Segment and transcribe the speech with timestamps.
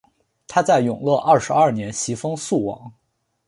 [0.47, 2.91] 他在永乐二十二年袭封肃王。